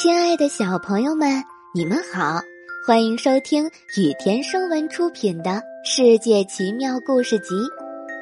[0.00, 2.40] 亲爱的小朋友们，你们好，
[2.86, 3.66] 欢迎收听
[3.98, 5.50] 雨田声文出品的
[5.84, 7.54] 《世界奇妙故事集》，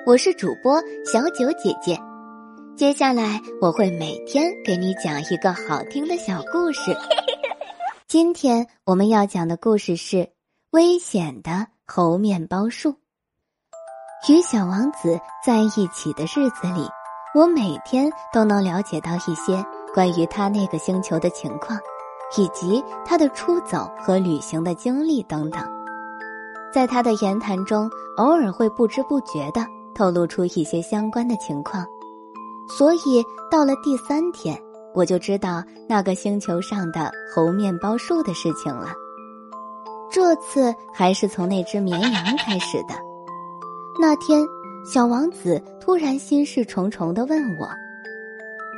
[0.04, 1.96] 我是主播小九姐姐。
[2.76, 6.96] 接下来我会每天给你讲一个好听的小故事。
[8.08, 10.16] 今天我们要讲的故事是
[10.70, 12.90] 《危险的猴面包树》。
[14.28, 16.88] 与小王子在一起的日子里，
[17.36, 19.64] 我每天都能了解到一些。
[19.94, 21.78] 关于他那个星球的情况，
[22.36, 25.62] 以及他的出走和旅行的经历等等，
[26.72, 31.84] 在他的言谈中，偶尔会不知不觉地透露出一些相关的情况。
[32.76, 34.60] 所以到了第三天，
[34.94, 38.88] 我就知道那个星球上的猴面包树的事情了。
[40.10, 42.94] 这次还是从那只绵羊开始的。
[44.00, 44.46] 那天，
[44.84, 47.68] 小王子突然心事重重地问我：“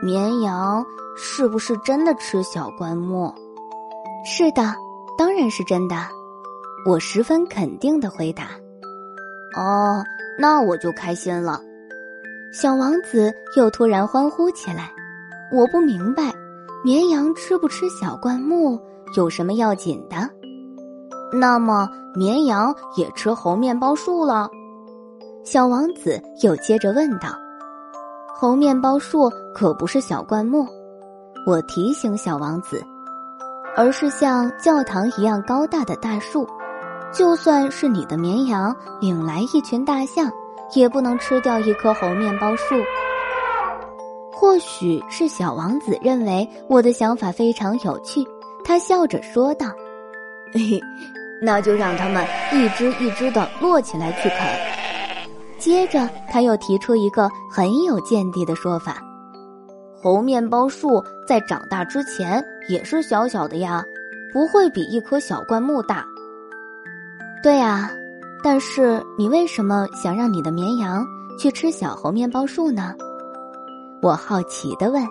[0.03, 0.85] 绵羊？”
[1.23, 3.35] 是不是真的吃小灌木？
[4.25, 4.75] 是的，
[5.19, 5.97] 当然是真的。
[6.87, 8.45] 我十分肯定的回答。
[9.55, 10.03] 哦，
[10.39, 11.61] 那我就开心了。
[12.55, 14.91] 小王子又突然欢呼起来。
[15.53, 16.33] 我不明白，
[16.83, 18.81] 绵羊吃不吃小灌木
[19.17, 20.31] 有什么要紧的？
[21.33, 24.49] 那么绵羊也吃猴面包树了？
[25.45, 27.37] 小王子又接着问道。
[28.41, 30.67] 猴面包树可不是小灌木。
[31.47, 32.83] 我提醒小王子，
[33.77, 36.49] 而是像教堂一样高大的大树，
[37.13, 40.33] 就算是你的绵羊领来一群大象，
[40.75, 42.77] 也不能吃掉一棵猴面包树。
[44.33, 48.27] 或许是小王子认为我的想法非常有趣，
[48.65, 49.67] 他笑着说道：
[50.55, 50.81] “嘿，
[51.43, 54.39] 那就让他们一只一只的摞起来去啃。”
[55.61, 58.97] 接着他又提出一个很有见地的说法。
[60.03, 63.85] 猴面包树在长大之前也是小小的呀，
[64.33, 66.05] 不会比一棵小灌木大。
[67.43, 67.91] 对啊，
[68.43, 71.07] 但是你为什么想让你的绵羊
[71.39, 72.95] 去吃小猴面包树呢？
[74.01, 75.07] 我好奇的问。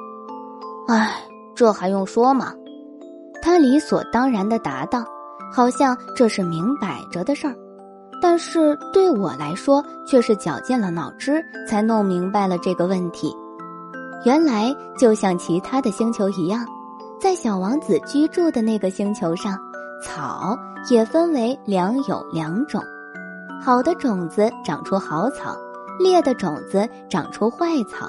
[0.87, 1.23] 唉，
[1.55, 2.53] 这还用说吗？
[3.41, 5.05] 他理所当然的答道，
[5.53, 7.55] 好像这是明摆着的事儿。
[8.21, 13.35] 但是对我来说，却是绞尽了脑汁才弄明白了这个问题。
[14.25, 16.65] 原来就像其他的星球一样，
[17.19, 19.57] 在小王子居住的那个星球上，
[20.03, 20.57] 草
[20.89, 22.83] 也分为良有两种：
[23.61, 25.55] 好的种子长出好草，
[25.99, 28.07] 劣的种子长出坏草。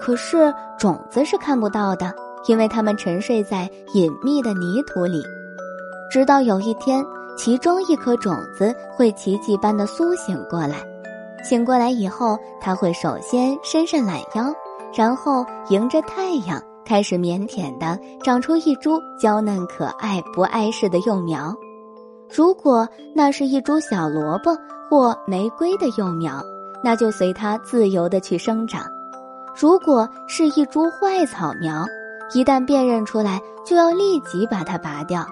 [0.00, 2.14] 可是种子是看不到的，
[2.46, 5.22] 因为它们沉睡在隐秘的泥土里。
[6.10, 7.04] 直到有一天，
[7.36, 10.76] 其中一颗种子会奇迹般的苏醒过来。
[11.44, 14.52] 醒过来以后，它会首先伸伸懒腰。
[14.94, 21.54] 然后迎着太阳，开始腼腆地长出一株娇嫩可爱、不碍事的幼苗。
[22.34, 24.56] 如果那是一株小萝卜
[24.88, 26.42] 或玫瑰的幼苗，
[26.82, 28.84] 那就随它自由地去生长；
[29.54, 31.84] 如果是一株坏草苗，
[32.32, 35.26] 一旦辨认出来，就要立即把它拔掉。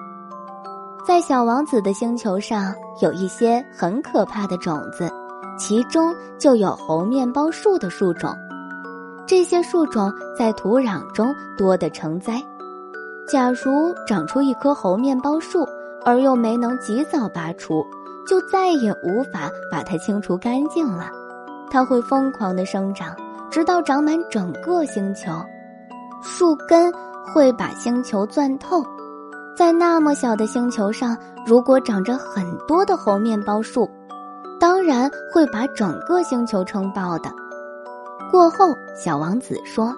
[1.05, 5.07] 在小王子的星球上，有一些很可怕的种子，
[5.55, 8.35] 其中就有猴面包树的树种。
[9.27, 12.41] 这些树种在土壤中多得成灾。
[13.27, 15.63] 假如长出一棵猴面包树，
[16.03, 17.85] 而又没能及早拔除，
[18.27, 21.11] 就再也无法把它清除干净了。
[21.69, 23.15] 它会疯狂的生长，
[23.51, 25.31] 直到长满整个星球。
[26.23, 26.91] 树根
[27.31, 28.83] 会把星球钻透。
[29.55, 33.89] 在那么小的星球上，如果长着很多的猴面包树，
[34.59, 37.31] 当然会把整个星球撑爆的。
[38.29, 39.93] 过后，小王子说：“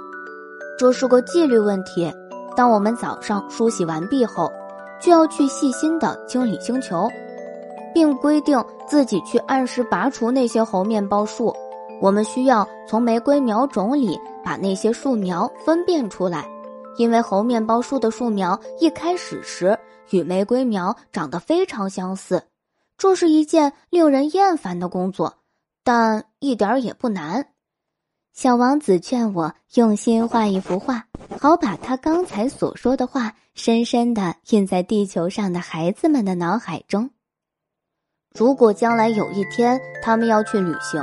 [0.77, 2.13] 这是个纪律问题。
[2.55, 4.51] 当我们早上梳洗完毕后，
[5.01, 7.09] 就要去细心的清理星球，
[7.95, 11.51] 并规定自己去按时拔除那些猴面包树。
[11.99, 16.45] 我们需要从玫瑰苗种里把那些树苗分辨出来，
[16.97, 19.79] 因为猴面包树的树苗一开始时
[20.09, 22.43] 与玫瑰苗长得非常相似。
[22.97, 25.37] 这是一件令人厌烦的工作，
[25.83, 27.49] 但一点也不难。”
[28.33, 31.05] 小王子劝我用心画一幅画，
[31.39, 37.09] 好把他刚才所说的话深深的印在地球上的孩子们的脑海中。
[38.37, 41.01] 如果将来有一天他们要去旅行，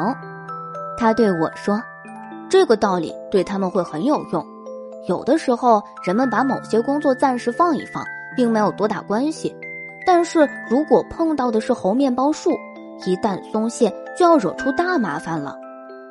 [0.97, 1.83] 他对我说
[2.49, 4.54] ：“这个道理对他们会很有用。
[5.07, 8.05] 有的时候，人们把某些工作暂时放一放，
[8.37, 9.55] 并没有多大关系；
[10.07, 12.51] 但是如果碰到的是猴面包树，
[13.05, 15.57] 一旦松懈，就要惹出大麻烦了。”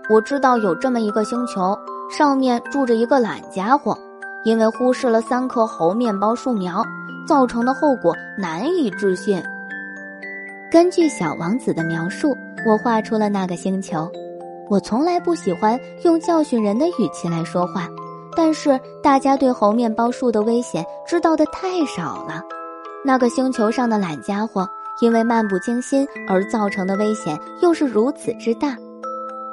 [0.09, 1.77] 我知道有这么一个星球，
[2.11, 3.97] 上面住着一个懒家伙，
[4.43, 6.83] 因为忽视了三棵猴面包树苗，
[7.25, 9.41] 造成的后果难以置信。
[10.69, 12.35] 根据小王子的描述，
[12.67, 14.11] 我画出了那个星球。
[14.69, 17.87] 我从来不喜欢用教训人的语气来说话，
[18.35, 22.41] 但是大家对猴面包树的危险知道的太少了。
[23.05, 24.67] 那个星球上的懒家伙
[25.01, 28.77] 因为漫不经心而造成的危险又是如此之大，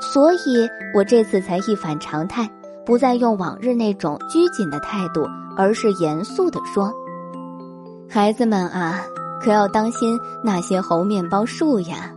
[0.00, 2.48] 所以我这次才一反常态，
[2.84, 5.26] 不再用往日那种拘谨的态度，
[5.56, 6.92] 而是严肃地说
[8.08, 9.02] ：“孩子们啊，
[9.42, 12.12] 可要当心那些猴面包树呀。”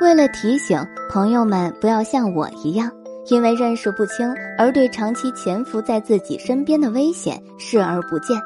[0.00, 0.78] 为了提醒
[1.08, 2.90] 朋友们不要像我一样，
[3.26, 8.38] 因为认识不清而对长期潜伏在自己身边的危险视而不见，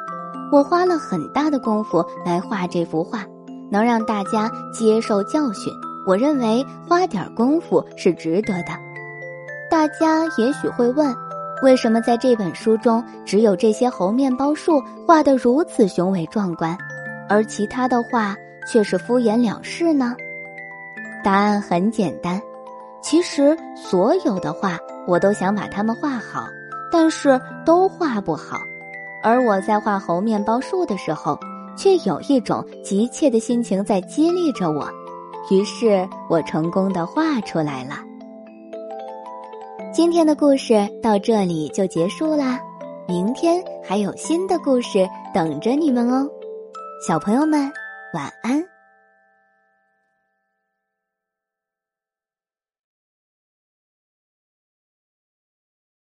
[0.53, 3.25] 我花了很大的功夫来画这幅画，
[3.71, 5.73] 能让大家接受教训。
[6.07, 8.73] 我认为花点功夫是值得的。
[9.71, 11.15] 大家也许会问，
[11.63, 16.79] 为什么在这本书中只有这些猴面包树画得如此雄伟壮观，
[17.29, 18.35] 而其他的画
[18.67, 20.17] 却是敷衍了事呢？
[21.23, 22.41] 答案很简单，
[23.01, 26.49] 其实所有的画我都想把它们画好，
[26.91, 28.59] 但是都画不好。
[29.23, 31.39] 而我在画猴面包树的时候，
[31.77, 34.89] 却有一种急切的心情在激励着我，
[35.51, 37.97] 于是我成功的画出来了。
[39.93, 42.61] 今天的故事到这里就结束啦，
[43.09, 46.29] 明天还有新的故事等着你们哦，
[47.07, 47.61] 小朋友们
[48.13, 48.78] 晚安。